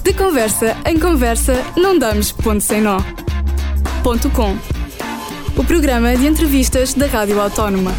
De 0.00 0.14
conversa 0.14 0.76
em 0.86 0.98
conversa, 0.98 1.54
não 1.76 1.98
damos 1.98 2.32
ponto 2.32 2.60
sem 2.60 2.80
nó. 2.80 2.98
Ponto 4.02 4.30
com. 4.30 4.56
O 5.56 5.64
programa 5.64 6.16
de 6.16 6.26
entrevistas 6.26 6.94
da 6.94 7.06
Rádio 7.06 7.40
Autónoma. 7.40 7.92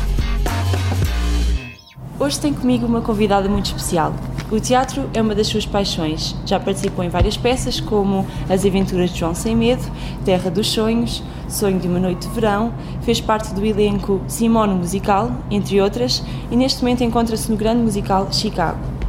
Hoje 2.19 2.39
tenho 2.39 2.55
comigo 2.55 2.85
uma 2.85 3.01
convidada 3.01 3.47
muito 3.47 3.67
especial. 3.67 4.13
O 4.51 4.59
teatro 4.59 5.09
é 5.13 5.21
uma 5.21 5.35
das 5.35 5.47
suas 5.47 5.65
paixões. 5.65 6.35
Já 6.45 6.59
participou 6.59 7.03
em 7.03 7.09
várias 7.09 7.37
peças, 7.37 7.79
como 7.79 8.25
As 8.49 8.65
Aventuras 8.65 9.11
de 9.11 9.19
João 9.19 9.35
Sem 9.35 9.55
Medo, 9.55 9.83
Terra 10.25 10.49
dos 10.49 10.69
Sonhos, 10.69 11.23
Sonho 11.47 11.79
de 11.79 11.87
uma 11.87 11.99
Noite 11.99 12.27
de 12.27 12.33
Verão, 12.33 12.73
fez 13.01 13.21
parte 13.21 13.53
do 13.53 13.65
elenco 13.65 14.21
Simone 14.27 14.73
Musical, 14.73 15.31
entre 15.49 15.79
outras, 15.81 16.23
e 16.49 16.55
neste 16.55 16.81
momento 16.81 17.03
encontra-se 17.03 17.49
no 17.51 17.57
grande 17.57 17.81
musical 17.81 18.27
Chicago. 18.31 19.02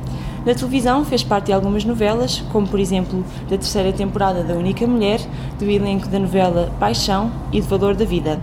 Na 0.45 0.54
televisão 0.54 1.04
fez 1.04 1.22
parte 1.22 1.46
de 1.46 1.52
algumas 1.52 1.84
novelas, 1.84 2.44
como 2.52 2.66
por 2.66 2.79
exemplo 2.79 3.24
da 3.44 3.56
terceira 3.56 3.93
temporada 3.93 4.43
da 4.43 4.54
Única 4.54 4.86
Mulher, 4.86 5.20
do 5.58 5.64
elenco 5.64 6.08
da 6.08 6.18
novela 6.18 6.70
Paixão 6.79 7.30
e 7.50 7.61
do 7.61 7.67
Valor 7.67 7.94
da 7.94 8.04
Vida 8.04 8.40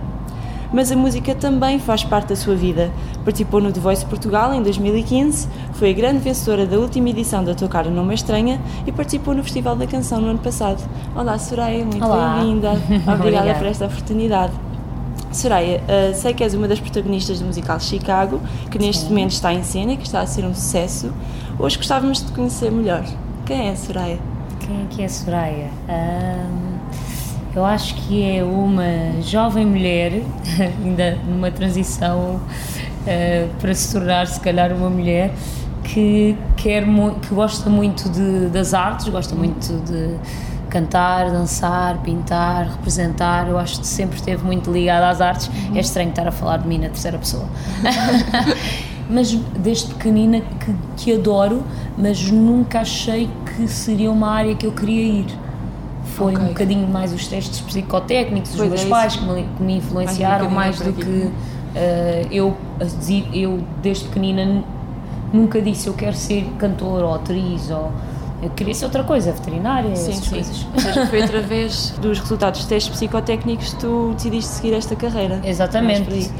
mas 0.72 0.90
a 0.90 0.96
música 0.96 1.34
também 1.34 1.78
faz 1.78 2.02
parte 2.02 2.30
da 2.30 2.36
sua 2.36 2.54
vida. 2.54 2.90
Participou 3.24 3.60
no 3.60 3.70
The 3.70 3.80
Voice 3.80 4.04
Portugal 4.06 4.54
em 4.54 4.62
2015, 4.62 5.48
foi 5.74 5.90
a 5.90 5.92
grande 5.92 6.20
vencedora 6.20 6.66
da 6.66 6.78
última 6.78 7.10
edição 7.10 7.44
da 7.44 7.54
Não 7.90 8.04
Me 8.04 8.14
Estranha 8.14 8.60
e 8.86 8.90
participou 8.90 9.34
no 9.34 9.44
Festival 9.44 9.76
da 9.76 9.86
Canção 9.86 10.20
no 10.20 10.28
ano 10.28 10.38
passado. 10.38 10.82
Olá, 11.14 11.38
Soraya, 11.38 11.84
muito 11.84 12.00
bem-vinda. 12.00 12.72
Obrigada 13.12 13.54
por 13.54 13.66
esta 13.66 13.84
oportunidade. 13.84 14.71
Soraya, 15.36 15.80
uh, 15.80 16.14
sei 16.14 16.34
que 16.34 16.42
és 16.42 16.54
uma 16.54 16.68
das 16.68 16.80
protagonistas 16.80 17.40
do 17.40 17.46
musical 17.46 17.80
Chicago, 17.80 18.40
que 18.70 18.78
neste 18.78 19.02
Sim. 19.02 19.08
momento 19.08 19.32
está 19.32 19.52
em 19.52 19.62
cena 19.62 19.92
e 19.92 19.96
que 19.96 20.04
está 20.04 20.20
a 20.20 20.26
ser 20.26 20.44
um 20.44 20.54
sucesso. 20.54 21.12
Hoje 21.58 21.76
gostávamos 21.76 22.18
de 22.18 22.26
te 22.26 22.32
conhecer 22.32 22.70
melhor. 22.70 23.04
Quem 23.46 23.68
é 23.68 23.70
a 23.72 23.76
Soraya? 23.76 24.18
Quem 24.60 24.82
é 24.82 24.86
que 24.88 25.02
é 25.02 25.04
a 25.06 25.08
Soraya? 25.08 25.70
Um 25.88 26.72
eu 27.54 27.66
acho 27.66 27.94
que 27.96 28.22
é 28.22 28.42
uma 28.42 29.20
jovem 29.20 29.66
mulher, 29.66 30.22
ainda 30.82 31.18
numa 31.28 31.50
transição 31.50 32.40
uh, 32.40 33.48
para 33.60 33.74
se 33.74 33.92
tornar, 33.92 34.26
se 34.26 34.40
calhar, 34.40 34.72
uma 34.72 34.88
mulher 34.88 35.34
que, 35.84 36.34
quer 36.56 36.84
que 37.20 37.34
gosta 37.34 37.68
muito 37.68 38.08
de, 38.08 38.48
das 38.48 38.72
artes, 38.72 39.06
gosta 39.08 39.34
muito 39.34 39.68
de 39.84 40.16
cantar, 40.72 41.30
dançar, 41.30 41.98
pintar, 41.98 42.70
representar. 42.70 43.46
Eu 43.46 43.58
acho 43.58 43.80
que 43.80 43.86
sempre 43.86 44.16
esteve 44.16 44.42
muito 44.42 44.72
ligada 44.72 45.10
às 45.10 45.20
artes. 45.20 45.48
Uhum. 45.48 45.76
É 45.76 45.80
estranho 45.80 46.08
estar 46.08 46.26
a 46.26 46.32
falar 46.32 46.56
de 46.56 46.66
mim 46.66 46.78
na 46.78 46.88
terceira 46.88 47.18
pessoa. 47.18 47.44
mas 49.10 49.32
desde 49.58 49.92
pequenina 49.92 50.40
que, 50.40 50.74
que 50.96 51.12
adoro, 51.12 51.62
mas 51.98 52.30
nunca 52.30 52.80
achei 52.80 53.28
que 53.44 53.68
seria 53.68 54.10
uma 54.10 54.30
área 54.30 54.54
que 54.54 54.66
eu 54.66 54.72
queria 54.72 55.02
ir 55.02 55.26
foi 56.04 56.32
okay. 56.32 56.44
um 56.44 56.48
bocadinho 56.48 56.88
mais 56.88 57.12
os 57.12 57.26
testes 57.26 57.60
psicotécnicos 57.60 58.50
dos 58.50 58.68
meus 58.68 58.82
é 58.82 58.86
pais 58.86 59.16
que 59.16 59.24
me, 59.24 59.44
que 59.56 59.62
me 59.62 59.76
influenciaram 59.76 60.50
mais, 60.50 60.78
mais 60.78 60.80
do 60.80 60.92
que 60.92 61.08
uh, 61.08 61.32
eu, 62.30 62.56
eu 63.32 63.60
desde 63.80 64.04
pequenina 64.08 64.62
nunca 65.32 65.62
disse 65.62 65.86
eu 65.86 65.94
quero 65.94 66.14
ser 66.14 66.44
cantor 66.58 67.02
ou 67.02 67.14
atriz 67.14 67.70
ou 67.70 67.90
eu 68.42 68.50
queria 68.50 68.74
ser 68.74 68.84
outra 68.84 69.04
coisa, 69.04 69.32
veterinária, 69.32 69.94
sim, 69.94 70.10
essas 70.10 70.24
sim. 70.24 70.30
coisas. 70.30 70.66
Ou 70.74 70.80
seja, 70.80 71.06
foi 71.06 71.22
através 71.22 71.90
dos 72.00 72.18
resultados 72.18 72.60
dos 72.60 72.68
testes 72.68 72.92
psicotécnicos 72.92 73.74
que 73.74 73.80
tu 73.80 74.12
decidiste 74.14 74.50
seguir 74.50 74.74
esta 74.74 74.96
carreira. 74.96 75.40
Exatamente 75.44 76.30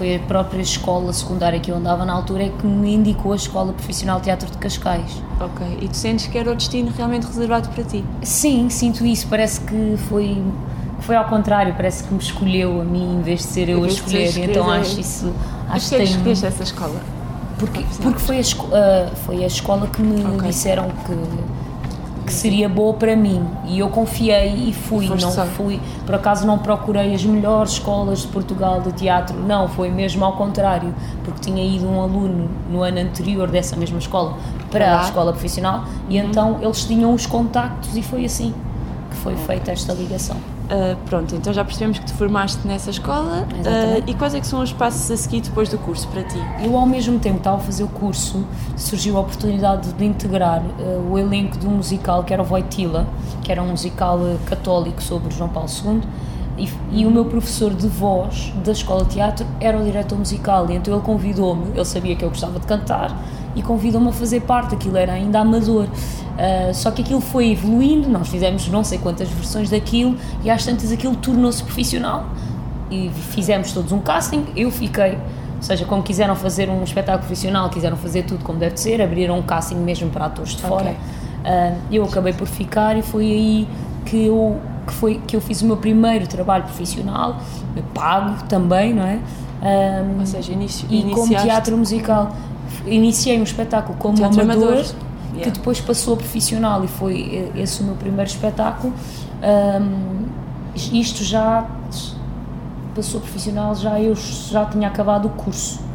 foi 0.00 0.16
a 0.16 0.18
própria 0.20 0.62
escola 0.62 1.12
secundária 1.12 1.60
que 1.60 1.70
eu 1.70 1.76
andava 1.76 2.06
na 2.06 2.14
altura 2.14 2.44
é 2.44 2.48
que 2.48 2.66
me 2.66 2.94
indicou 2.94 3.34
a 3.34 3.36
Escola 3.36 3.74
Profissional 3.74 4.16
de 4.16 4.24
Teatro 4.24 4.50
de 4.50 4.56
Cascais. 4.56 5.22
Ok, 5.38 5.78
e 5.78 5.88
tu 5.88 5.94
sentes 5.94 6.26
que 6.26 6.38
era 6.38 6.50
o 6.50 6.54
destino 6.54 6.90
realmente 6.96 7.26
reservado 7.26 7.68
para 7.68 7.84
ti? 7.84 8.02
Sim, 8.22 8.70
sinto 8.70 9.04
isso, 9.04 9.26
parece 9.28 9.60
que 9.60 9.98
foi 10.08 10.42
foi 11.00 11.16
ao 11.16 11.26
contrário, 11.26 11.74
parece 11.74 12.04
que 12.04 12.14
me 12.14 12.20
escolheu 12.20 12.80
a 12.80 12.84
mim 12.84 13.16
em 13.18 13.22
vez 13.22 13.40
de 13.40 13.46
ser 13.46 13.68
eu 13.68 13.84
a 13.84 13.86
escolher, 13.86 14.38
então 14.38 14.70
acho 14.70 15.00
isso... 15.00 15.34
Acho 15.68 15.90
que 15.90 16.02
escolheste 16.02 16.46
essa 16.46 16.62
escola? 16.62 17.00
Porque, 17.60 17.84
porque 18.02 18.18
foi, 18.18 18.38
a, 18.38 18.40
uh, 18.40 19.16
foi 19.26 19.44
a 19.44 19.46
escola 19.46 19.86
que 19.86 20.02
me 20.02 20.24
okay. 20.24 20.48
disseram 20.48 20.88
que 21.06 21.14
que 22.30 22.34
seria 22.34 22.68
boa 22.68 22.94
para 22.94 23.16
mim. 23.16 23.44
E 23.66 23.80
eu 23.80 23.88
confiei 23.88 24.68
e 24.68 24.72
fui. 24.72 25.08
Não 25.08 25.46
fui 25.48 25.80
por 26.06 26.14
acaso 26.14 26.46
não 26.46 26.58
procurei 26.58 27.12
as 27.12 27.24
melhores 27.24 27.72
escolas 27.72 28.20
de 28.20 28.28
Portugal 28.28 28.80
de 28.80 28.92
teatro. 28.92 29.36
Não 29.36 29.68
foi 29.68 29.90
mesmo 29.90 30.24
ao 30.24 30.34
contrário. 30.34 30.94
Porque 31.24 31.40
tinha 31.40 31.64
ido 31.64 31.86
um 31.88 32.00
aluno 32.00 32.48
no 32.70 32.82
ano 32.82 33.00
anterior 33.00 33.48
dessa 33.48 33.76
mesma 33.76 33.98
escola 33.98 34.36
para 34.70 35.00
a 35.00 35.02
escola 35.02 35.32
profissional. 35.32 35.84
E 36.08 36.20
uhum. 36.20 36.28
então 36.28 36.58
eles 36.62 36.84
tinham 36.84 37.12
os 37.12 37.26
contactos 37.26 37.96
e 37.96 38.02
foi 38.02 38.24
assim 38.24 38.54
que 39.10 39.16
foi 39.16 39.36
feita 39.36 39.72
esta 39.72 39.92
ligação 39.92 40.36
Uh, 40.70 40.96
pronto, 41.06 41.34
então 41.34 41.52
já 41.52 41.64
percebemos 41.64 41.98
que 41.98 42.04
te 42.04 42.12
formaste 42.12 42.64
nessa 42.64 42.90
escola 42.90 43.44
uh, 43.44 44.04
e 44.08 44.14
quais 44.14 44.36
é 44.36 44.40
que 44.40 44.46
são 44.46 44.62
os 44.62 44.72
passos 44.72 45.10
a 45.10 45.16
seguir 45.16 45.40
depois 45.40 45.68
do 45.68 45.76
curso 45.76 46.06
para 46.06 46.22
ti? 46.22 46.38
Eu 46.62 46.76
ao 46.76 46.86
mesmo 46.86 47.18
tempo 47.18 47.38
estava 47.38 47.56
a 47.56 47.60
fazer 47.60 47.82
o 47.82 47.88
curso, 47.88 48.46
surgiu 48.76 49.16
a 49.16 49.20
oportunidade 49.20 49.92
de 49.92 50.04
integrar 50.04 50.62
uh, 50.62 51.10
o 51.10 51.18
elenco 51.18 51.58
de 51.58 51.66
um 51.66 51.70
musical 51.70 52.22
que 52.22 52.32
era 52.32 52.40
o 52.40 52.44
Voitila, 52.44 53.04
que 53.42 53.50
era 53.50 53.60
um 53.60 53.66
musical 53.66 54.20
católico 54.46 55.02
sobre 55.02 55.34
João 55.34 55.48
Paulo 55.48 55.68
II 55.68 56.02
e, 56.56 56.68
e, 56.92 57.04
o 57.04 57.10
meu 57.10 57.24
professor 57.24 57.74
de 57.74 57.88
voz 57.88 58.52
da 58.64 58.70
escola 58.70 59.04
de 59.04 59.14
teatro 59.14 59.44
era 59.58 59.76
o 59.76 59.82
diretor 59.82 60.16
musical 60.16 60.70
então 60.70 60.94
ele 60.94 61.02
convidou-me, 61.02 61.72
ele 61.74 61.84
sabia 61.84 62.14
que 62.14 62.24
eu 62.24 62.28
gostava 62.28 62.60
de 62.60 62.66
cantar 62.66 63.16
e 63.56 63.62
convidou-me 63.62 64.08
a 64.08 64.12
fazer 64.12 64.40
parte, 64.42 64.74
aquilo 64.74 64.96
era 64.96 65.12
ainda 65.12 65.40
amador. 65.40 65.88
Uh, 66.40 66.72
só 66.72 66.90
que 66.90 67.02
aquilo 67.02 67.20
foi 67.20 67.50
evoluindo, 67.50 68.08
nós 68.08 68.28
fizemos 68.28 68.66
não 68.68 68.82
sei 68.82 68.96
quantas 68.96 69.28
versões 69.28 69.68
daquilo 69.68 70.16
e 70.42 70.48
às 70.48 70.64
tantas 70.64 70.90
aquilo 70.90 71.14
tornou-se 71.16 71.62
profissional. 71.62 72.24
E 72.90 73.10
fizemos 73.10 73.72
todos 73.72 73.92
um 73.92 74.00
casting, 74.00 74.46
eu 74.56 74.70
fiquei, 74.70 75.12
ou 75.12 75.62
seja, 75.62 75.84
como 75.84 76.02
quiseram 76.02 76.34
fazer 76.34 76.70
um 76.70 76.82
espetáculo 76.82 77.26
profissional, 77.26 77.68
quiseram 77.68 77.96
fazer 77.96 78.22
tudo 78.22 78.42
como 78.42 78.58
deve 78.58 78.78
ser, 78.78 79.02
abriram 79.02 79.38
um 79.38 79.42
casting 79.42 79.76
mesmo 79.76 80.08
para 80.08 80.26
atores 80.26 80.56
de 80.56 80.62
fora. 80.62 80.92
Uh, 81.44 81.76
eu 81.92 82.04
acabei 82.04 82.32
por 82.32 82.48
ficar 82.48 82.96
e 82.96 83.02
foi 83.02 83.24
aí 83.24 83.68
que 84.06 84.24
eu, 84.24 84.58
que, 84.86 84.94
foi, 84.94 85.20
que 85.26 85.36
eu 85.36 85.42
fiz 85.42 85.60
o 85.60 85.66
meu 85.66 85.76
primeiro 85.76 86.26
trabalho 86.26 86.64
profissional, 86.64 87.36
pago 87.92 88.44
também, 88.44 88.94
não 88.94 89.04
é? 89.04 89.18
Um, 89.62 90.16
ah, 90.16 90.20
ou 90.20 90.26
seja, 90.26 90.52
inicio, 90.52 90.88
e 90.90 91.02
como 91.10 91.28
teatro 91.28 91.76
musical. 91.76 92.34
Iniciei 92.86 93.38
um 93.38 93.42
espetáculo 93.42 93.98
como 93.98 94.14
Teatro 94.14 94.40
amador, 94.40 94.68
amador 94.68 95.09
yeah. 95.32 95.44
que 95.44 95.50
depois 95.50 95.80
passou 95.80 96.14
a 96.14 96.16
profissional 96.16 96.84
e 96.84 96.88
foi 96.88 97.52
esse 97.56 97.80
o 97.80 97.84
meu 97.84 97.94
primeiro 97.94 98.30
espetáculo. 98.30 98.92
Um, 99.42 100.28
isto 100.74 101.24
já 101.24 101.66
passou 102.94 103.18
a 103.18 103.22
profissional, 103.22 103.74
já 103.74 104.00
eu 104.00 104.14
já 104.14 104.64
tinha 104.66 104.88
acabado 104.88 105.26
o 105.26 105.30
curso. 105.30 105.90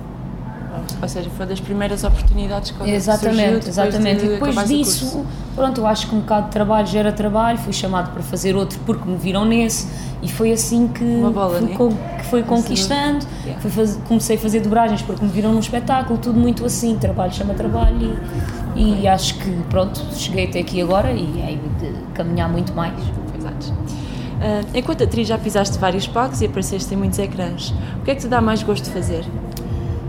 Ou 1.01 1.07
seja, 1.07 1.29
foi 1.29 1.45
das 1.45 1.59
primeiras 1.59 2.03
oportunidades 2.03 2.71
que 2.71 2.89
Exatamente, 2.89 3.65
surgiu 3.65 3.69
exatamente. 3.69 4.19
De 4.19 4.25
e 4.25 4.29
depois 4.29 4.67
disso, 4.67 5.25
pronto, 5.55 5.81
eu 5.81 5.87
acho 5.87 6.07
que 6.07 6.15
um 6.15 6.19
bocado 6.19 6.45
de 6.47 6.51
trabalho 6.51 6.87
gera 6.87 7.11
trabalho, 7.11 7.57
fui 7.57 7.73
chamado 7.73 8.11
para 8.11 8.21
fazer 8.23 8.55
outro 8.55 8.79
porque 8.85 9.07
me 9.07 9.17
viram 9.17 9.45
nesse 9.45 9.87
e 10.21 10.29
foi 10.29 10.51
assim 10.51 10.87
que, 10.87 11.03
bola, 11.03 11.59
fui, 11.59 11.67
né? 11.67 11.97
que 12.17 12.25
fui 12.25 12.43
conquistando. 12.43 13.25
Yeah. 13.45 13.61
Fui 13.61 13.87
comecei 14.07 14.35
a 14.35 14.39
fazer 14.39 14.59
dobragens 14.61 15.01
porque 15.01 15.23
me 15.23 15.31
viram 15.31 15.53
num 15.53 15.59
espetáculo, 15.59 16.17
tudo 16.17 16.39
muito 16.39 16.65
assim, 16.65 16.97
trabalho 16.97 17.33
chama 17.33 17.53
trabalho 17.53 17.97
e. 18.01 18.64
e 18.75 19.07
acho 19.07 19.35
que 19.35 19.49
pronto, 19.69 20.01
cheguei 20.13 20.45
até 20.47 20.59
aqui 20.59 20.81
agora 20.81 21.11
e 21.11 21.41
aí 21.41 21.59
de 21.79 21.93
caminhar 22.13 22.49
muito 22.49 22.73
mais. 22.73 22.93
Exato. 23.37 23.71
Uh, 23.71 24.77
enquanto 24.77 25.03
atriz 25.03 25.27
já 25.27 25.37
pisaste 25.37 25.77
vários 25.77 26.05
palcos 26.07 26.41
e 26.41 26.45
apareceste 26.45 26.93
em 26.93 26.97
muitos 26.97 27.17
ecrãs, 27.19 27.73
o 27.99 28.03
que 28.03 28.11
é 28.11 28.15
que 28.15 28.21
te 28.21 28.27
dá 28.27 28.41
mais 28.41 28.61
gosto 28.61 28.83
de 28.83 28.89
fazer? 28.89 29.23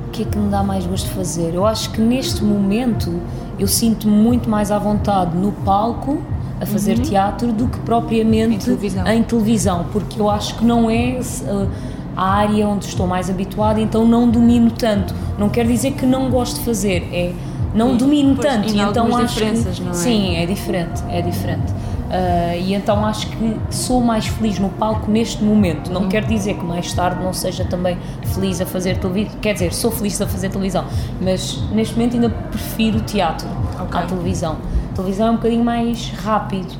O 0.09 0.11
que 0.11 0.23
é 0.23 0.25
que 0.25 0.37
me 0.37 0.51
dá 0.51 0.63
mais 0.63 0.85
gosto 0.85 1.07
de 1.07 1.15
fazer? 1.15 1.55
Eu 1.55 1.65
acho 1.65 1.91
que 1.91 2.01
neste 2.01 2.43
momento 2.43 3.21
eu 3.59 3.69
sinto 3.69 4.09
muito 4.09 4.51
mais 4.51 4.71
à 4.71 4.79
vontade 4.79 5.37
no 5.37 5.53
palco 5.53 6.21
a 6.61 6.67
fazer 6.67 6.97
uhum. 6.97 7.03
teatro 7.03 7.53
do 7.53 7.69
que 7.69 7.79
propriamente 7.81 8.55
em 8.55 8.59
televisão. 8.59 9.07
em 9.07 9.23
televisão, 9.23 9.87
porque 9.93 10.21
eu 10.21 10.29
acho 10.29 10.57
que 10.57 10.65
não 10.65 10.91
é 10.91 11.21
uh, 11.21 11.69
a 12.17 12.25
área 12.25 12.67
onde 12.67 12.87
estou 12.87 13.07
mais 13.07 13.29
habituada, 13.29 13.81
então 13.81 14.07
não 14.07 14.29
domino 14.29 14.71
tanto. 14.71 15.15
Não 15.39 15.51
quer 15.51 15.67
dizer 15.67 15.93
que 15.93 16.07
não 16.07 16.31
gosto 16.31 16.59
de 16.59 16.65
fazer, 16.65 17.07
é 17.13 17.33
não 17.77 17.91
sim, 17.91 17.97
domino 17.97 18.37
pois, 18.37 18.49
tanto, 18.49 18.69
e 18.69 18.81
então 18.81 19.17
acho 19.17 19.37
que 19.37 19.45
é? 19.45 19.93
sim, 19.93 20.37
é 20.37 20.47
diferente, 20.47 21.03
é 21.09 21.23
diferente. 21.23 21.73
Uh, 22.07 22.61
e 22.61 22.73
então 22.73 23.05
acho 23.05 23.27
que 23.27 23.57
sou 23.69 24.01
mais 24.01 24.27
feliz 24.27 24.61
no 24.61 24.69
palco 24.69 25.11
neste 25.11 25.43
momento. 25.43 25.93
Não 25.93 26.03
uhum. 26.03 26.09
quer 26.09 26.25
dizer 26.25 26.55
que 26.55 26.65
mais 26.65 26.93
tarde 26.93 27.23
não 27.23 27.33
seja 27.33 27.65
também 27.65 27.99
feliz 28.33 28.61
a 28.61 28.67
fazer 28.67 28.99
televisão. 28.99 29.37
Quer 29.41 29.55
dizer, 29.55 29.75
sou 29.75 29.91
feliz 29.91 30.21
a 30.21 30.27
fazer 30.27 30.49
televisão, 30.49 30.85
mas 31.21 31.61
neste 31.73 31.95
momento 31.95 32.15
ainda 32.15 32.31
prefiro 32.31 32.99
o 32.99 33.01
teatro 33.01 33.49
okay. 33.81 34.01
à 34.01 34.07
televisão 34.07 34.57
televisão 34.97 35.29
é 35.29 35.31
um 35.31 35.37
bocadinho 35.37 35.65
mais 35.65 36.11
rápido. 36.11 36.75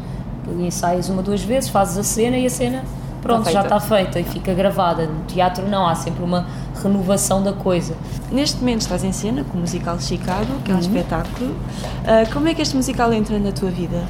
Ensaias 0.61 1.09
uma, 1.09 1.23
duas 1.23 1.43
vezes, 1.43 1.69
fazes 1.69 1.99
a 1.99 2.03
cena 2.03 2.39
e 2.39 2.47
a 2.47 2.51
cena, 2.51 2.85
pronto, 3.21 3.49
está 3.49 3.51
já 3.51 3.63
está 3.63 3.81
feita 3.81 4.19
e 4.19 4.25
fica 4.25 4.55
gravada. 4.55 5.07
No 5.07 5.25
teatro 5.25 5.69
não, 5.69 5.87
há 5.87 5.95
sempre 5.95 6.25
uma 6.25 6.47
renovação 6.83 7.43
da 7.43 7.53
coisa. 7.53 7.95
Neste 8.31 8.59
momento 8.59 8.83
estás 8.83 9.05
em 9.05 9.13
cena 9.13 9.45
com 9.45 9.59
o 9.59 9.61
musical 9.61 9.99
Chicago, 10.01 10.61
que 10.65 10.71
é 10.71 10.75
um 10.75 10.77
uhum. 10.77 10.83
espetáculo. 10.83 11.51
Uh, 11.51 12.33
como 12.33 12.49
é 12.49 12.55
que 12.55 12.63
este 12.63 12.77
musical 12.77 13.13
entra 13.13 13.39
na 13.39 13.53
tua 13.53 13.71
vida? 13.71 14.05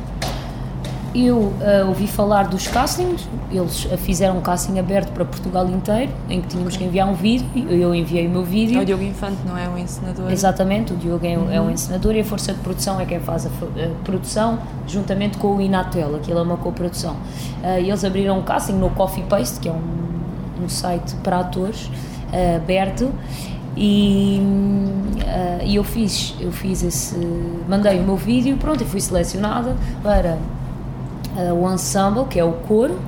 eu 1.25 1.39
uh, 1.39 1.89
ouvi 1.89 2.07
falar 2.07 2.49
dos 2.49 2.67
castings, 2.69 3.27
eles 3.51 3.85
fizeram 3.99 4.37
um 4.39 4.41
casting 4.41 4.79
aberto 4.79 5.13
para 5.13 5.25
Portugal 5.25 5.67
inteiro, 5.69 6.13
em 6.29 6.43
que 6.43 6.49
tínhamos 6.49 6.77
que 6.77 6.85
enviar 6.85 7.09
um 7.09 7.15
vídeo, 7.15 7.47
eu 7.71 7.95
enviei 7.95 8.27
o 8.27 8.31
meu 8.31 8.45
vídeo. 8.45 8.79
É 8.79 8.83
o 8.83 8.85
Diogo 8.85 9.03
Infante, 9.03 9.39
não 9.47 9.57
é 9.57 9.69
o 9.69 9.79
encenador? 9.79 10.31
Exatamente, 10.31 10.93
o 10.93 10.97
Diogo 10.97 11.25
é, 11.25 11.39
uhum. 11.39 11.51
é 11.51 11.61
o 11.61 11.71
encenador 11.71 12.15
e 12.15 12.21
a 12.21 12.25
Força 12.25 12.53
de 12.53 12.61
Produção 12.61 13.01
é 13.01 13.07
quem 13.07 13.21
faz 13.21 13.47
a, 13.47 13.49
a 13.49 14.05
produção, 14.05 14.59
juntamente 14.87 15.39
com 15.39 15.57
o 15.57 15.61
Inatel, 15.61 16.17
aquilo 16.17 16.39
é 16.39 16.43
uma 16.43 16.57
coprodução. 16.57 17.15
Uh, 17.63 17.79
eles 17.79 18.05
abriram 18.05 18.39
um 18.39 18.43
casting 18.43 18.75
no 18.75 18.91
Coffee 18.91 19.25
Paste, 19.25 19.61
que 19.61 19.69
é 19.69 19.73
um, 19.73 20.65
um 20.65 20.69
site 20.69 21.15
para 21.23 21.41
atores, 21.41 21.91
uh, 22.33 22.57
aberto, 22.57 23.13
e, 23.77 24.41
uh, 24.41 25.65
e 25.65 25.77
eu 25.77 25.85
fiz 25.85 26.35
eu 26.41 26.51
fiz 26.51 26.83
esse 26.83 27.17
mandei 27.69 27.99
o 27.99 28.03
meu 28.03 28.17
vídeo 28.17 28.57
pronto 28.57 28.83
e 28.83 28.87
fui 28.87 29.01
selecionada 29.01 29.77
para 30.03 30.39
uh, 31.37 31.53
o 31.53 31.71
ensemble 31.71 32.25
que 32.25 32.39
é 32.39 32.45
o 32.45 32.53
coro 32.53 32.99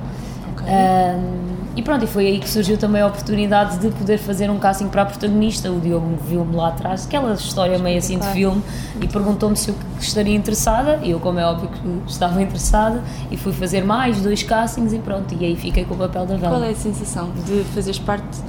okay. 0.53 0.67
uh, 0.67 1.49
e 1.75 1.81
pronto, 1.81 2.03
e 2.03 2.07
foi 2.07 2.27
aí 2.27 2.39
que 2.39 2.49
surgiu 2.49 2.77
também 2.77 3.01
a 3.01 3.07
oportunidade 3.07 3.77
de 3.77 3.89
poder 3.89 4.17
fazer 4.17 4.49
um 4.49 4.59
casting 4.59 4.89
para 4.89 5.03
a 5.03 5.05
protagonista. 5.05 5.71
O 5.71 5.79
Diogo 5.79 6.17
viu-me 6.27 6.53
lá 6.53 6.69
atrás, 6.69 7.05
aquela 7.05 7.33
história 7.33 7.79
meio 7.79 7.97
assim 7.97 8.19
de 8.19 8.27
filme, 8.27 8.61
e 8.99 9.07
perguntou-me 9.07 9.55
se 9.55 9.69
eu 9.69 9.75
estaria 9.97 10.35
interessada. 10.35 10.99
E 11.01 11.11
eu, 11.11 11.21
como 11.21 11.39
é 11.39 11.45
óbvio 11.45 11.69
que 11.69 12.11
estava 12.11 12.41
interessada, 12.41 13.01
e 13.31 13.37
fui 13.37 13.53
fazer 13.53 13.85
mais 13.85 14.19
dois 14.19 14.43
castings 14.43 14.91
e 14.91 14.97
pronto. 14.97 15.33
E 15.39 15.45
aí 15.45 15.55
fiquei 15.55 15.85
com 15.85 15.93
o 15.93 15.97
papel 15.97 16.25
da 16.25 16.35
Vela. 16.35 16.57
Qual 16.57 16.63
é 16.63 16.71
a 16.71 16.75
sensação 16.75 17.29
de 17.45 17.63
fazeres 17.73 17.99
parte 17.99 18.39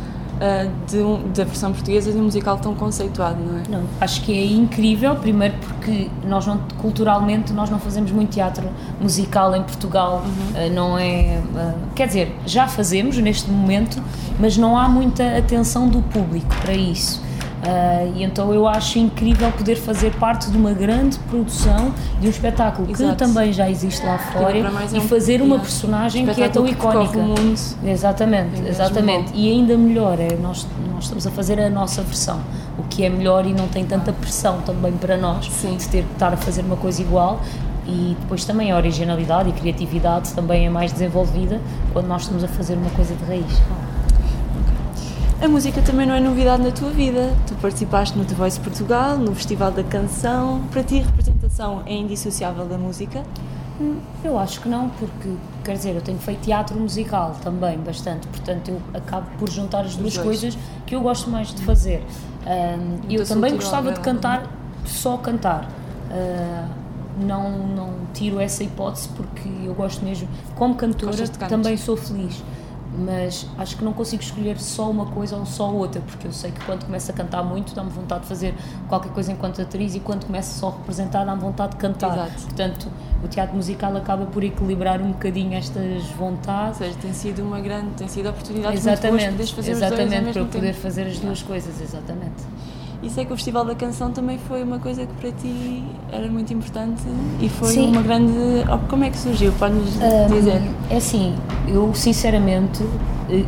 uh, 0.41 0.71
de 0.91 0.99
um, 0.99 1.31
da 1.33 1.45
versão 1.45 1.73
portuguesa 1.73 2.11
de 2.11 2.19
um 2.19 2.25
musical 2.25 2.59
tão 2.59 2.75
conceituado, 2.75 3.39
não 3.41 3.59
é? 3.59 3.63
Não, 3.69 3.85
acho 4.01 4.23
que 4.23 4.33
é 4.33 4.45
incrível, 4.45 5.15
primeiro 5.17 5.55
porque 5.59 6.09
nós 6.27 6.47
não, 6.47 6.59
culturalmente 6.79 7.53
nós 7.53 7.71
não 7.71 7.79
fazemos 7.79 8.11
muito 8.11 8.31
teatro 8.31 8.69
musical 9.01 9.55
em 9.55 9.63
Portugal, 9.63 10.25
uhum. 10.25 10.67
uh, 10.67 10.75
não 10.75 10.99
é, 10.99 11.43
uh, 11.55 11.75
quer 11.95 12.07
dizer, 12.07 12.35
já 12.47 12.67
fazemos 12.67 13.17
neste 13.19 13.51
momento, 13.51 14.03
mas 14.39 14.57
não 14.57 14.77
há 14.77 14.89
muita 14.89 15.37
atenção 15.37 15.89
do 15.89 16.01
público 16.03 16.55
para 16.63 16.75
isso. 16.75 17.30
Uh, 17.61 18.17
e 18.17 18.23
então 18.25 18.55
eu 18.55 18.67
acho 18.67 18.99
incrível 18.99 19.53
poder 19.53 19.77
fazer 19.77 20.15
parte 20.15 20.51
de 20.51 20.57
uma 20.57 20.73
grande 20.73 21.19
produção 21.31 21.93
de 22.19 22.27
um 22.27 22.31
espetáculo 22.31 22.91
Exato. 22.91 23.11
que 23.11 23.17
também 23.19 23.53
já 23.53 23.69
existe 23.69 24.05
lá 24.05 24.17
fora 24.17 24.57
é 24.57 24.62
e 24.95 24.99
um, 24.99 25.03
fazer 25.03 25.43
uma 25.43 25.59
personagem 25.59 26.27
que 26.27 26.43
é 26.43 26.49
tão 26.49 26.67
icónica. 26.67 27.19
Exatamente, 27.85 28.62
é 28.65 28.69
exatamente. 28.69 29.33
E 29.35 29.51
ainda 29.51 29.77
melhor, 29.77 30.19
é, 30.19 30.37
nós, 30.41 30.67
nós 30.91 31.05
estamos 31.05 31.27
a 31.27 31.31
fazer 31.31 31.61
a 31.61 31.69
nossa 31.69 32.01
versão, 32.01 32.41
o 32.79 32.83
que 32.85 33.05
é 33.05 33.11
melhor 33.11 33.47
e 33.47 33.53
não 33.53 33.69
tem 33.69 33.85
tanta 33.85 34.11
pressão 34.11 34.62
também 34.62 34.93
para 34.93 35.19
nós 35.19 35.47
Sim. 35.53 35.77
de 35.77 35.87
ter 35.87 36.03
que 36.05 36.12
estar 36.15 36.33
a 36.33 36.39
fazer 36.39 36.62
uma 36.62 36.77
coisa 36.77 37.03
igual 37.03 37.41
e 37.87 38.17
depois 38.21 38.45
também 38.45 38.71
a 38.73 38.77
originalidade 38.77 39.51
e 39.51 39.53
criatividade 39.53 40.33
também 40.33 40.65
é 40.65 40.71
mais 40.71 40.93
desenvolvida 40.93 41.61
quando 41.93 42.07
nós 42.07 42.23
estamos 42.23 42.43
a 42.43 42.49
fazer 42.49 42.75
uma 42.75 42.91
coisa 42.91 43.15
de 43.15 43.25
raiz. 43.25 43.61
A 45.43 45.49
música 45.49 45.81
também 45.81 46.07
não 46.07 46.15
é 46.15 46.21
novidade 46.21 46.63
na 46.63 46.71
tua 46.71 46.91
vida. 46.91 47.35
Tu 47.47 47.55
participaste 47.55 48.17
no 48.17 48.27
The 48.27 48.35
Voice 48.35 48.61
Portugal, 48.61 49.17
no 49.17 49.35
Festival 49.35 49.73
da 49.73 49.83
Canção. 49.83 50.61
Para 50.71 50.83
ti, 50.83 50.99
representação 50.99 51.83
é 51.87 51.95
indissociável 51.95 52.67
da 52.67 52.77
música? 52.77 53.25
Hum, 53.81 53.97
eu 54.23 54.39
acho 54.39 54.61
que 54.61 54.69
não, 54.69 54.91
porque, 54.91 55.35
quer 55.65 55.77
dizer, 55.77 55.95
eu 55.97 56.03
tenho 56.03 56.19
feito 56.19 56.43
teatro 56.43 56.79
musical 56.79 57.35
também, 57.43 57.79
bastante, 57.79 58.27
portanto 58.27 58.69
eu 58.69 58.83
acabo 58.93 59.29
por 59.39 59.49
juntar 59.49 59.81
as 59.81 59.97
duas 59.97 60.19
coisas 60.19 60.59
que 60.85 60.95
eu 60.95 61.01
gosto 61.01 61.31
mais 61.31 61.55
de 61.55 61.63
fazer. 61.63 62.05
Um, 62.47 63.11
eu 63.11 63.27
também 63.27 63.55
gostava 63.55 63.93
de 63.93 64.01
cantar, 64.01 64.47
só 64.85 65.17
cantar. 65.17 65.71
Uh, 66.11 66.69
não, 67.19 67.67
não 67.67 67.95
tiro 68.13 68.39
essa 68.39 68.63
hipótese 68.63 69.09
porque 69.17 69.49
eu 69.65 69.73
gosto 69.73 70.05
mesmo, 70.05 70.29
como 70.55 70.75
cantora, 70.75 71.27
também 71.49 71.79
sou 71.79 71.97
feliz 71.97 72.43
mas 72.99 73.47
acho 73.57 73.77
que 73.77 73.85
não 73.85 73.93
consigo 73.93 74.23
escolher 74.23 74.59
só 74.59 74.91
uma 74.91 75.07
coisa 75.07 75.37
ou 75.37 75.47
só 75.47 75.71
outra, 75.71 76.01
porque 76.01 76.27
eu 76.27 76.33
sei 76.33 76.51
que 76.51 76.65
quando 76.65 76.85
começo 76.85 77.11
a 77.11 77.15
cantar 77.15 77.43
muito 77.43 77.75
dá-me 77.75 77.91
vontade 77.91 78.23
de 78.23 78.29
fazer 78.29 78.55
qualquer 78.89 79.13
coisa 79.13 79.33
enquanto 79.33 79.63
atriz 79.63 79.95
e 79.95 80.01
quando 80.01 80.27
começo 80.27 80.59
só 80.59 80.69
a 80.69 80.73
representar 80.73 81.25
dá-me 81.25 81.41
vontade 81.41 81.73
de 81.73 81.79
cantar. 81.79 82.13
Exato. 82.13 82.43
Portanto, 82.43 82.89
o 83.23 83.29
teatro 83.29 83.55
musical 83.55 83.97
acaba 83.97 84.27
por 84.27 84.43
equilibrar 84.43 85.01
um 85.01 85.13
bocadinho 85.13 85.55
estas 85.55 86.05
vontades. 86.11 86.81
Ou 86.81 86.87
seja, 86.87 86.99
tem 87.01 87.13
sido 87.13 87.43
uma 87.43 87.61
grande, 87.61 87.91
tem 87.97 88.09
sido 88.09 88.27
a 88.27 88.31
oportunidade 88.31 88.77
exatamente, 88.77 89.37
de 89.37 89.55
fazer 89.55 89.71
exatamente, 89.71 90.33
para 90.33 90.45
poder 90.47 90.73
fazer 90.75 91.03
as 91.07 91.19
duas 91.19 91.43
coisas, 91.43 91.81
exatamente. 91.81 92.43
E 93.02 93.08
sei 93.08 93.25
que 93.25 93.32
o 93.32 93.37
Festival 93.37 93.64
da 93.64 93.75
Canção 93.75 94.11
também 94.11 94.38
foi 94.38 94.62
uma 94.62 94.79
coisa 94.79 95.06
que 95.06 95.14
para 95.14 95.32
ti 95.32 95.82
era 96.12 96.29
muito 96.29 96.52
importante 96.52 97.02
e 97.41 97.49
foi 97.49 97.69
Sim. 97.69 97.88
uma 97.93 98.02
grande. 98.02 98.32
Como 98.88 99.05
é 99.05 99.11
que 99.11 99.17
surgiu? 99.17 99.52
Pode-nos 99.58 99.97
um, 99.97 100.35
dizer? 100.35 100.61
É 100.91 100.97
assim, 100.97 101.35
eu 101.67 101.94
sinceramente 101.94 102.85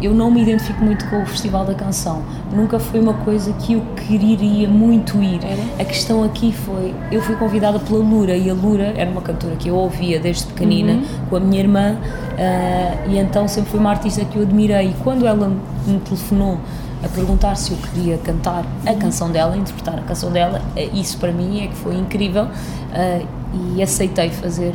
eu 0.01 0.15
não 0.15 0.31
me 0.31 0.43
identifico 0.43 0.83
muito 0.85 1.09
com 1.09 1.23
o 1.23 1.27
Festival 1.27 1.65
da 1.65 1.75
Canção. 1.75 2.23
Nunca 2.53 2.79
foi 2.79 3.01
uma 3.01 3.15
coisa 3.15 3.53
que 3.55 3.75
eu 3.75 3.83
queria 3.97 4.69
muito 4.69 5.23
ir. 5.23 5.41
Era? 5.45 5.63
A 5.83 5.85
questão 5.85 6.23
aqui 6.23 6.53
foi, 6.53 6.95
eu 7.11 7.21
fui 7.23 7.35
convidada 7.37 7.79
pela 7.79 7.99
Lura 7.99 8.37
e 8.37 8.49
a 8.49 8.55
Lura 8.55 8.95
era 8.97 9.11
uma 9.11 9.23
cantora 9.23 9.57
que 9.57 9.69
eu 9.69 9.75
ouvia 9.75 10.21
desde 10.21 10.47
pequenina 10.47 10.95
uhum. 10.95 11.05
com 11.29 11.37
a 11.37 11.41
minha 11.41 11.61
irmã 11.61 11.97
uh, 11.97 13.11
e 13.11 13.19
então 13.19 13.49
sempre 13.49 13.71
foi 13.71 13.81
uma 13.81 13.91
artista 13.91 14.25
que 14.25 14.37
eu 14.37 14.43
admirei. 14.43 14.89
E 14.89 14.95
quando 15.03 15.27
ela 15.27 15.49
me 15.87 15.99
telefonou 16.01 16.59
a 17.05 17.09
perguntar 17.09 17.57
se 17.57 17.73
eu 17.73 17.79
queria 17.79 18.17
cantar 18.19 18.65
a 18.87 18.95
canção 18.95 19.31
dela, 19.31 19.57
interpretar 19.57 19.99
a 19.99 20.03
canção 20.03 20.31
dela. 20.31 20.63
Eh, 20.77 20.89
isso 20.95 21.19
para 21.19 21.33
mim 21.33 21.65
é 21.65 21.67
que 21.67 21.75
foi 21.75 21.97
incrível 21.97 22.45
uh, 22.45 23.27
e 23.75 23.83
aceitei 23.83 24.31
fazer 24.31 24.73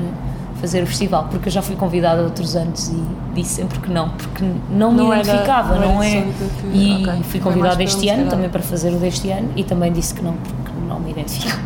fazer 0.59 0.83
o 0.83 0.87
festival, 0.87 1.27
porque 1.29 1.49
eu 1.49 1.51
já 1.51 1.61
fui 1.61 1.75
convidada 1.75 2.21
outros 2.23 2.55
anos 2.55 2.89
e 2.89 3.03
disse 3.33 3.55
sempre 3.55 3.79
que 3.79 3.91
não, 3.91 4.09
porque 4.09 4.43
não, 4.71 4.91
não 4.91 5.09
me 5.09 5.15
identificava, 5.15 5.75
era, 5.75 5.85
não, 5.85 5.95
não 5.95 6.03
é? 6.03 6.25
E 6.73 7.03
okay. 7.03 7.23
fui 7.23 7.39
convidada 7.39 7.83
este 7.83 8.09
ano 8.09 8.29
também 8.29 8.49
para 8.49 8.61
fazer 8.61 8.89
o 8.89 8.97
deste 8.97 9.29
ano 9.29 9.49
e 9.55 9.63
também 9.63 9.91
disse 9.91 10.13
que 10.13 10.23
não, 10.23 10.33
porque 10.33 10.71
não 10.87 10.99
me 10.99 11.11
identifico. 11.11 11.57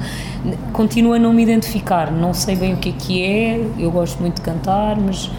Continuo 0.74 1.14
a 1.14 1.20
não 1.20 1.34
me 1.34 1.44
identificar, 1.44 2.12
não 2.12 2.34
sei 2.34 2.56
bem 2.56 2.74
o 2.74 2.78
que 2.78 2.90
é 2.90 2.94
que 2.94 3.24
é, 3.24 3.68
eu 3.78 3.92
gosto 3.92 4.20
muito 4.20 4.36
de 4.36 4.42
cantar, 4.42 4.98
mas 4.98 5.30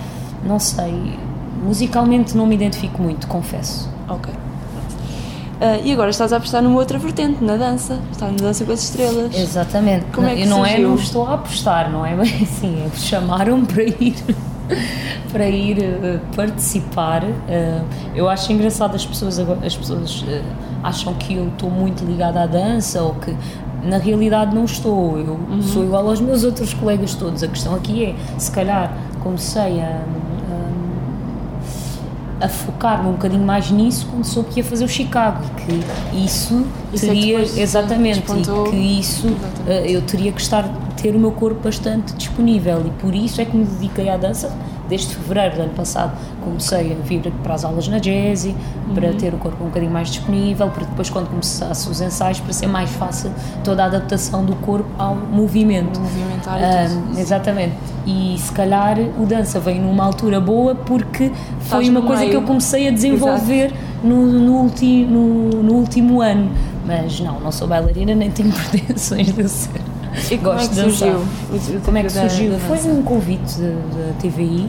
não 0.46 0.58
sei, 0.58 1.18
musicalmente 1.62 2.36
não 2.36 2.46
me 2.46 2.54
identifico 2.54 3.02
muito, 3.02 3.26
confesso. 3.26 3.90
Ok. 4.08 4.32
Uh, 5.62 5.80
e 5.84 5.92
agora 5.92 6.10
estás 6.10 6.32
a 6.32 6.38
apostar 6.38 6.60
numa 6.60 6.76
outra 6.76 6.98
vertente, 6.98 7.44
na 7.44 7.56
dança. 7.56 7.96
Estás 8.10 8.32
na 8.32 8.38
dança 8.48 8.64
com 8.64 8.72
as 8.72 8.82
estrelas. 8.82 9.32
Exatamente. 9.32 10.06
Como 10.06 10.26
é 10.26 10.34
que 10.34 10.44
não 10.44 10.66
é, 10.66 10.70
surgiu? 10.70 10.86
é, 10.86 10.88
não 10.88 10.96
estou 10.96 11.24
a 11.24 11.34
apostar, 11.34 11.88
não 11.88 12.04
é 12.04 12.16
bem 12.18 12.34
assim. 12.42 12.82
É, 12.84 12.90
chamaram 12.96 13.64
para 13.64 13.84
ir 13.84 14.16
para 15.30 15.46
ir 15.46 15.78
uh, 15.78 16.20
participar. 16.34 17.22
Uh, 17.22 17.84
eu 18.12 18.28
acho 18.28 18.52
engraçado 18.52 18.96
as 18.96 19.06
pessoas 19.06 19.38
as 19.38 19.76
pessoas 19.76 20.22
uh, 20.22 20.42
acham 20.82 21.14
que 21.14 21.34
eu 21.34 21.46
estou 21.46 21.70
muito 21.70 22.04
ligada 22.04 22.42
à 22.42 22.46
dança 22.46 23.00
ou 23.00 23.14
que 23.14 23.32
na 23.84 23.98
realidade 23.98 24.52
não 24.52 24.64
estou. 24.64 25.16
Eu 25.16 25.38
uhum. 25.48 25.62
sou 25.62 25.84
igual 25.84 26.08
aos 26.08 26.20
meus 26.20 26.42
outros 26.42 26.74
colegas 26.74 27.14
todos. 27.14 27.40
A 27.40 27.46
questão 27.46 27.76
aqui 27.76 28.04
é, 28.04 28.14
se 28.36 28.50
calhar 28.50 28.92
comecei 29.22 29.80
a 29.80 30.02
a 32.42 32.48
focar-me 32.48 33.08
um 33.08 33.12
bocadinho 33.12 33.44
mais 33.44 33.70
nisso 33.70 34.06
quando 34.10 34.24
soube 34.24 34.50
que 34.50 34.60
ia 34.60 34.64
fazer 34.64 34.84
o 34.84 34.88
Chicago 34.88 35.44
e 35.44 35.60
que 35.60 36.24
isso, 36.24 36.66
isso 36.92 37.04
é 37.04 37.08
teria 37.08 37.38
é 37.38 37.60
exatamente 37.60 38.18
e 38.18 38.70
que 38.70 38.76
isso 38.76 39.28
exatamente. 39.28 39.92
eu 39.92 40.02
teria 40.02 40.32
que 40.32 40.40
estar 40.40 40.68
ter 41.00 41.14
o 41.14 41.18
meu 41.18 41.30
corpo 41.30 41.60
bastante 41.62 42.12
disponível 42.14 42.84
e 42.86 42.90
por 43.00 43.14
isso 43.14 43.40
é 43.40 43.44
que 43.44 43.56
me 43.56 43.64
dediquei 43.64 44.08
à 44.08 44.16
dança 44.16 44.52
desde 44.92 45.14
fevereiro 45.14 45.56
do 45.56 45.62
ano 45.62 45.72
passado 45.72 46.12
comecei 46.44 46.92
a 46.92 47.06
vir 47.06 47.32
para 47.42 47.54
as 47.54 47.64
aulas 47.64 47.88
na 47.88 47.98
Jazzy 47.98 48.54
uhum. 48.88 48.94
para 48.94 49.10
ter 49.14 49.32
o 49.32 49.38
corpo 49.38 49.64
um 49.64 49.68
bocadinho 49.68 49.90
mais 49.90 50.08
disponível 50.08 50.68
para 50.68 50.84
depois 50.84 51.08
quando 51.08 51.30
começasse 51.30 51.88
os 51.88 52.02
ensaios 52.02 52.40
para 52.40 52.52
ser 52.52 52.66
mais 52.66 52.90
fácil 52.90 53.32
toda 53.64 53.84
a 53.84 53.86
adaptação 53.86 54.44
do 54.44 54.54
corpo 54.56 54.88
ao 54.98 55.16
movimento. 55.16 55.98
Movimentar 55.98 56.58
um, 56.58 57.18
exatamente. 57.18 57.74
E 58.06 58.36
se 58.38 58.52
calhar 58.52 58.98
o 59.18 59.24
dança 59.24 59.58
veio 59.58 59.80
numa 59.80 60.04
altura 60.04 60.38
boa 60.38 60.74
porque 60.74 61.32
foi 61.60 61.88
uma 61.88 62.02
coisa 62.02 62.20
meio. 62.20 62.32
que 62.32 62.36
eu 62.36 62.42
comecei 62.42 62.88
a 62.88 62.90
desenvolver 62.90 63.72
no, 64.04 64.26
no, 64.26 64.62
ulti, 64.62 65.06
no, 65.06 65.62
no 65.62 65.72
último 65.72 66.20
ano. 66.20 66.50
Mas 66.84 67.18
não, 67.18 67.40
não 67.40 67.50
sou 67.50 67.66
bailarina 67.66 68.14
nem 68.14 68.30
tenho 68.30 68.52
pretensões 68.70 69.32
de 69.32 69.48
ser 69.48 69.80
e 70.30 70.38
como 70.38 70.52
Gosto 70.52 70.64
é 70.64 70.68
que 70.68 70.74
surgiu? 70.74 71.80
como 71.84 71.98
é 71.98 72.02
que 72.02 72.10
surgiu? 72.10 72.58
Foi 72.60 72.78
um 72.90 73.02
convite 73.02 73.60
da 73.60 74.12
TVI 74.20 74.68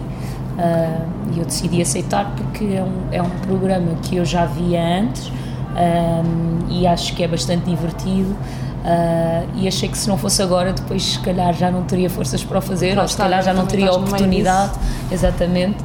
uh, 0.58 1.34
e 1.34 1.40
eu 1.40 1.46
decidi 1.46 1.82
aceitar 1.82 2.34
porque 2.36 2.66
é 2.66 2.84
um, 2.84 3.08
é 3.12 3.22
um 3.22 3.30
programa 3.30 3.96
que 4.02 4.18
eu 4.18 4.26
já 4.26 4.46
via 4.46 5.00
antes 5.00 5.28
um, 5.28 6.70
e 6.70 6.88
acho 6.88 7.16
que 7.16 7.24
é 7.24 7.28
bastante 7.28 7.66
divertido. 7.66 8.36
Uh, 8.84 9.48
e 9.56 9.66
achei 9.66 9.88
que 9.88 9.98
se 9.98 10.10
não 10.10 10.18
fosse 10.18 10.42
agora, 10.42 10.74
depois 10.74 11.14
se 11.14 11.20
calhar 11.20 11.54
já 11.54 11.72
não 11.72 11.84
teria 11.84 12.10
forças 12.10 12.44
para 12.44 12.58
o 12.58 12.62
fazer, 12.62 13.00
ou 13.00 13.08
se 13.08 13.16
calhar 13.16 13.42
já 13.42 13.54
não 13.54 13.66
teria 13.66 13.92
oportunidade. 13.94 14.74
Exatamente 15.10 15.78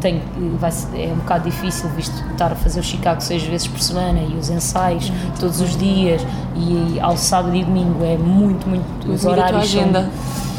tem, 0.00 0.22
vai, 0.58 0.70
é 0.94 1.12
um 1.12 1.16
bocado 1.16 1.44
difícil, 1.44 1.88
visto 1.90 2.14
estar 2.32 2.52
a 2.52 2.54
fazer 2.54 2.80
o 2.80 2.82
Chicago 2.82 3.20
seis 3.20 3.42
vezes 3.42 3.66
por 3.66 3.80
semana 3.80 4.20
e 4.20 4.36
os 4.36 4.50
ensaios 4.50 5.12
todos 5.38 5.60
os 5.60 5.76
dias 5.76 6.22
e 6.56 6.98
ao 7.00 7.16
sábado 7.16 7.54
e 7.54 7.64
domingo 7.64 8.04
é 8.04 8.16
muito, 8.16 8.68
muito, 8.68 8.84
os 9.10 9.24
horários. 9.24 9.70
São, 9.70 10.10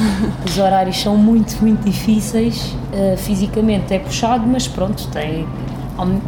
Os 0.45 0.57
horários 0.57 0.99
são 0.99 1.15
muito, 1.15 1.61
muito 1.61 1.83
difíceis. 1.83 2.75
Uh, 2.91 3.17
fisicamente 3.17 3.93
é 3.93 3.99
puxado, 3.99 4.47
mas 4.47 4.67
pronto, 4.67 5.07
tem. 5.09 5.47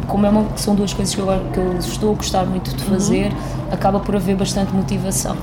Como 0.06 0.24
é 0.24 0.28
uma, 0.28 0.46
são 0.56 0.74
duas 0.74 0.92
coisas 0.92 1.12
que 1.12 1.20
eu, 1.20 1.26
que 1.52 1.58
eu 1.58 1.78
estou 1.78 2.12
a 2.12 2.14
gostar 2.14 2.44
muito 2.44 2.76
de 2.76 2.84
fazer, 2.84 3.32
uhum. 3.32 3.72
acaba 3.72 3.98
por 3.98 4.14
haver 4.14 4.36
bastante 4.36 4.72
motivação. 4.72 5.36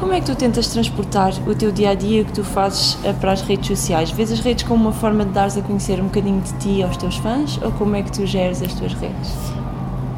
Como 0.00 0.14
é 0.14 0.20
que 0.20 0.26
tu 0.26 0.34
tentas 0.34 0.66
transportar 0.68 1.30
o 1.46 1.54
teu 1.54 1.70
dia 1.70 1.90
a 1.90 1.94
dia 1.94 2.24
que 2.24 2.32
tu 2.32 2.42
fazes 2.42 2.96
eh, 3.04 3.12
para 3.12 3.32
as 3.32 3.42
redes 3.42 3.66
sociais? 3.66 4.10
Vês 4.10 4.32
as 4.32 4.40
redes 4.40 4.64
como 4.64 4.84
uma 4.84 4.92
forma 4.92 5.26
de 5.26 5.30
dares 5.32 5.58
a 5.58 5.62
conhecer 5.62 6.00
um 6.00 6.04
bocadinho 6.04 6.40
de 6.40 6.52
ti 6.54 6.82
aos 6.82 6.96
teus 6.96 7.16
fãs 7.16 7.60
ou 7.62 7.70
como 7.72 7.94
é 7.94 8.02
que 8.02 8.10
tu 8.10 8.24
geres 8.24 8.62
as 8.62 8.72
tuas 8.72 8.94
redes? 8.94 9.28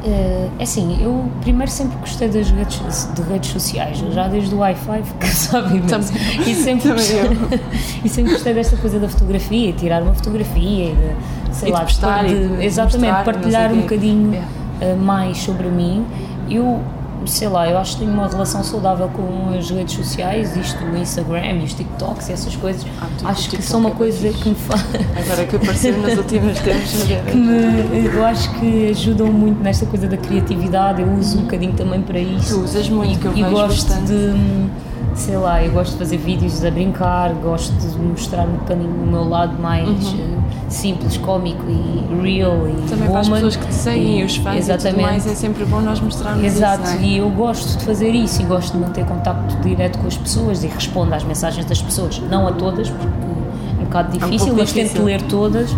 Uh, 0.05 0.49
é 0.57 0.63
assim, 0.63 1.01
eu 1.01 1.29
primeiro 1.41 1.69
sempre 1.69 1.97
gostei 1.97 2.29
das 2.29 2.49
redes, 2.49 3.09
de 3.13 3.21
redes 3.23 3.51
sociais, 3.51 3.97
já 3.97 4.27
desde 4.29 4.55
o 4.55 4.59
Wi-Fi, 4.59 5.03
que 5.19 5.27
sabe 5.35 5.77
imenso. 5.77 6.13
E 6.47 6.55
sempre, 6.55 6.91
gostei, 6.93 7.21
e 8.05 8.09
sempre 8.09 8.33
gostei 8.33 8.53
desta 8.53 8.77
coisa 8.77 8.99
da 8.99 9.09
fotografia, 9.09 9.73
tirar 9.73 10.01
uma 10.01 10.13
fotografia 10.13 10.93
de, 10.95 11.53
sei 11.55 11.69
e 11.69 11.71
lá, 11.71 11.79
de 11.79 11.85
postar, 11.85 12.25
de, 12.25 12.47
de, 12.47 12.65
exatamente, 12.65 13.11
mostrar, 13.11 13.23
partilhar 13.25 13.73
um 13.73 13.81
bocadinho 13.81 14.31
uh, 14.33 14.97
mais 14.97 15.37
sobre 15.37 15.67
mim. 15.67 16.05
Eu 16.49 16.81
sei 17.27 17.47
lá, 17.47 17.69
eu 17.69 17.77
acho 17.77 17.93
que 17.93 17.99
tenho 17.99 18.11
uma 18.11 18.27
relação 18.27 18.63
saudável 18.63 19.09
com 19.09 19.55
as 19.57 19.69
redes 19.69 19.95
sociais, 19.95 20.55
isto, 20.55 20.83
o 20.83 20.97
Instagram 20.97 21.53
e 21.53 21.63
os 21.63 21.73
TikToks 21.73 22.29
e 22.29 22.33
essas 22.33 22.55
coisas. 22.55 22.85
Ah, 23.01 23.07
tipo, 23.17 23.29
acho 23.29 23.49
que 23.49 23.61
são 23.61 23.79
uma 23.79 23.89
é 23.89 23.93
coisa 23.93 24.29
que 24.29 24.49
me 24.49 24.55
faz. 24.55 24.83
Agora 25.15 25.45
que 25.45 25.55
apareceu 25.55 25.97
nos 25.97 26.17
últimos 26.17 26.59
tempos, 26.61 27.03
que 27.03 27.37
me, 27.37 28.05
eu 28.05 28.25
acho 28.25 28.53
que 28.59 28.89
ajudam 28.89 29.27
muito 29.27 29.61
nesta 29.61 29.85
coisa 29.85 30.07
da 30.07 30.17
criatividade, 30.17 31.01
eu 31.01 31.11
uso 31.13 31.39
um 31.39 31.41
bocadinho 31.41 31.73
também 31.73 32.01
para 32.01 32.19
isso. 32.19 32.55
Tu 32.55 32.63
usas 32.63 32.89
muito, 32.89 33.13
e, 33.13 33.17
que 33.17 33.25
eu 33.25 33.47
e 33.47 33.51
gosto 33.51 33.89
bastante. 33.89 34.11
de 34.11 34.92
sei 35.15 35.37
lá, 35.37 35.63
eu 35.63 35.71
gosto 35.71 35.93
de 35.93 35.97
fazer 35.99 36.17
vídeos 36.17 36.63
a 36.65 36.71
brincar, 36.71 37.33
gosto 37.35 37.73
de 37.73 37.97
mostrar 37.99 38.43
um 38.43 38.57
bocadinho 38.57 38.89
o 38.89 39.07
meu 39.07 39.27
lado 39.27 39.61
mais 39.61 39.87
uhum. 39.87 40.37
uh, 40.37 40.43
simples, 40.69 41.17
cómico 41.17 41.63
e 41.69 42.21
real 42.21 42.67
e 42.67 42.73
Também 42.89 43.07
woman. 43.07 43.11
para 43.11 43.19
as 43.19 43.29
pessoas 43.29 43.55
que 43.55 43.67
te 43.67 43.73
seguem 43.73 44.21
e 44.21 44.23
os 44.23 44.35
fãs 44.37 44.57
exatamente. 44.57 44.87
e 44.87 44.91
tudo 44.91 45.01
mais, 45.01 45.27
é 45.27 45.35
sempre 45.35 45.65
bom 45.65 45.81
nós 45.81 45.99
mostrarmos 45.99 46.43
Exato, 46.43 46.83
isso, 46.83 46.97
é? 46.97 47.01
e 47.01 47.17
eu 47.17 47.29
gosto 47.29 47.77
de 47.77 47.85
fazer 47.85 48.09
isso 48.09 48.41
e 48.41 48.45
gosto 48.45 48.73
de 48.73 48.79
manter 48.79 49.05
contacto 49.05 49.55
direto 49.57 49.99
com 49.99 50.07
as 50.07 50.17
pessoas 50.17 50.63
e 50.63 50.67
respondo 50.67 51.13
às 51.13 51.23
mensagens 51.23 51.65
das 51.65 51.81
pessoas, 51.81 52.19
não 52.29 52.47
a 52.47 52.51
todas, 52.51 52.89
porque 52.89 53.07
é 53.07 53.81
um 53.81 53.85
bocado 53.85 54.17
difícil, 54.17 54.49
é 54.49 54.51
um 54.51 54.57
mas 54.57 54.73
tento 54.73 55.03
ler 55.03 55.21
todas 55.23 55.71
uh, 55.71 55.75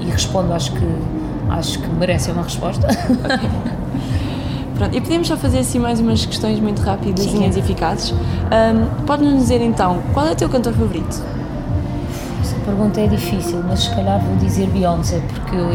e 0.00 0.10
respondo, 0.10 0.52
acho 0.52 0.72
que, 0.72 0.88
acho 1.48 1.78
que 1.78 1.88
merecem 1.88 2.34
uma 2.34 2.42
resposta. 2.42 2.86
Pronto, 4.80 4.96
e 4.96 5.00
podemos 5.02 5.28
só 5.28 5.36
fazer 5.36 5.58
assim 5.58 5.78
mais 5.78 6.00
umas 6.00 6.24
questões 6.24 6.58
muito 6.58 6.80
rápidas 6.80 7.26
e 7.26 7.58
eficazes. 7.58 8.12
Um, 8.12 9.04
Pode-nos 9.04 9.34
dizer 9.34 9.60
então, 9.60 9.98
qual 10.14 10.26
é 10.26 10.32
o 10.32 10.34
teu 10.34 10.48
cantor 10.48 10.72
favorito? 10.72 11.22
Essa 12.40 12.56
pergunta 12.64 12.98
é 12.98 13.06
difícil, 13.06 13.62
mas 13.68 13.80
se 13.80 13.90
calhar 13.90 14.18
vou 14.24 14.36
dizer 14.36 14.68
Beyoncé, 14.68 15.20
porque 15.34 15.54
eu, 15.54 15.68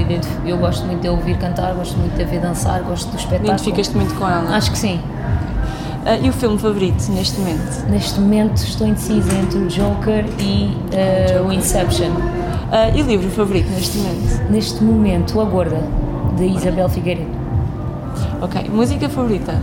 eu 0.43 0.57
gosto 0.57 0.87
muito 0.87 1.01
de 1.01 1.09
ouvir 1.09 1.37
cantar, 1.37 1.75
gosto 1.75 1.95
muito 1.99 2.17
de 2.17 2.25
ver 2.25 2.39
dançar, 2.39 2.81
gosto 2.81 3.11
do 3.11 3.17
espetáculo. 3.17 3.49
Identificas-te 3.49 3.95
muito 3.95 4.15
com 4.15 4.27
ela? 4.27 4.55
Acho 4.55 4.71
que 4.71 4.77
sim. 4.79 4.95
Uh, 4.95 6.25
e 6.25 6.29
o 6.29 6.33
filme 6.33 6.57
favorito 6.57 7.11
neste 7.11 7.39
momento? 7.39 7.87
Neste 7.87 8.19
momento 8.19 8.57
estou 8.57 8.87
indecisa 8.87 9.31
entre 9.35 9.59
o 9.59 9.67
Joker 9.67 10.25
e 10.39 10.75
uh, 11.43 11.47
o 11.47 11.53
Inception. 11.53 12.09
Uh, 12.09 12.97
e 12.97 13.03
o 13.03 13.05
livro 13.05 13.29
favorito 13.29 13.69
neste 13.69 13.99
momento? 13.99 14.49
Neste 14.49 14.83
momento, 14.83 15.39
A 15.39 15.45
Gorda, 15.45 15.83
de 16.37 16.45
Isabel 16.45 16.89
Figueiredo. 16.89 17.34
Ok. 18.45 18.69
Música 18.69 19.09
favorita? 19.09 19.53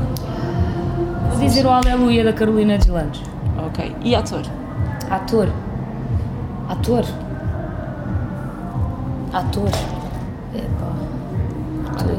Vou 1.30 1.38
dizer 1.38 1.64
o 1.64 1.70
Aleluia 1.70 2.24
da 2.24 2.32
Carolina 2.32 2.76
Deslandes. 2.76 3.22
Ok. 3.68 3.94
E 4.02 4.12
ator? 4.12 4.42
Ator. 5.08 5.48
Ator. 6.68 7.04
Ator. 9.32 9.68
Epá. 10.52 10.92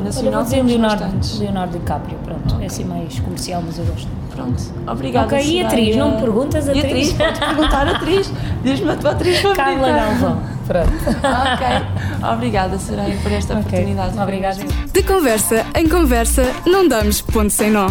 Nacional 0.06 0.34
Olha, 0.36 0.44
dizer 0.44 0.64
Leonardo, 0.64 1.04
Leonardo 1.38 1.78
DiCaprio, 1.78 2.18
pronto. 2.24 2.54
Okay. 2.54 2.64
É 2.64 2.68
assim 2.68 2.86
mais 2.86 3.20
comercial, 3.20 3.62
mas 3.66 3.78
eu 3.78 3.86
gosto. 3.86 4.08
Pronto. 4.36 4.64
Obrigada. 4.88 5.36
Ok, 5.36 5.46
e 5.46 5.64
atriz? 5.64 5.96
Não 5.96 6.12
me 6.12 6.22
perguntas 6.22 6.68
atriz? 6.68 6.84
E 6.84 6.88
atriz? 6.88 7.14
Pode 7.14 7.40
perguntar 7.40 7.88
atriz. 7.88 8.32
Diz-me 8.64 8.92
a 8.92 8.96
tua 8.96 9.12
atriz 9.12 9.40
favorita. 9.40 9.64
Carla 9.64 9.92
Galvão. 9.92 10.44
Pronto. 10.68 10.94
ok. 11.08 12.30
Obrigada, 12.34 12.80
Soraya, 12.80 13.16
por 13.22 13.32
esta 13.32 13.54
okay. 13.54 13.64
oportunidade. 13.64 14.20
Obrigada. 14.20 14.64
De 14.92 15.04
conversa 15.04 15.66
em 15.76 15.88
conversa, 15.88 16.44
não 16.66 16.88
damos 16.88 17.22
ponto 17.22 17.52
sem 17.52 17.70
nó. 17.70 17.90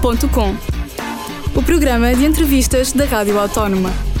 Ponto 0.00 0.28
com. 0.28 0.54
O 1.54 1.62
programa 1.62 2.14
de 2.14 2.24
entrevistas 2.24 2.92
da 2.92 3.04
Rádio 3.04 3.38
Autónoma. 3.38 4.11